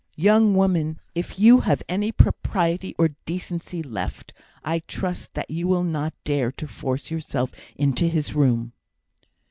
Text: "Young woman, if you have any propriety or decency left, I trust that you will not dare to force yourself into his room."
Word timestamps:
"Young 0.17 0.55
woman, 0.55 0.97
if 1.13 1.37
you 1.37 1.59
have 1.59 1.83
any 1.87 2.11
propriety 2.11 2.95
or 2.97 3.09
decency 3.27 3.83
left, 3.83 4.33
I 4.63 4.79
trust 4.79 5.35
that 5.35 5.51
you 5.51 5.67
will 5.67 5.83
not 5.83 6.15
dare 6.23 6.51
to 6.53 6.67
force 6.67 7.11
yourself 7.11 7.51
into 7.75 8.07
his 8.07 8.33
room." 8.33 8.73